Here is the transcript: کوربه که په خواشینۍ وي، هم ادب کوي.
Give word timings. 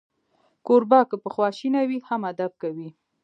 کوربه 0.65 0.99
که 1.09 1.15
په 1.23 1.29
خواشینۍ 1.35 1.85
وي، 1.87 1.99
هم 2.07 2.21
ادب 2.31 2.51
کوي. 2.61 2.89